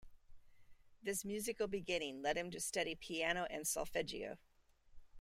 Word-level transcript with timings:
This 1.03 1.23
musical 1.23 1.67
beginning 1.67 2.23
led 2.23 2.35
him 2.35 2.49
to 2.49 2.59
study 2.59 2.95
piano 2.95 3.45
and 3.51 3.67
solfeggio. 3.67 4.39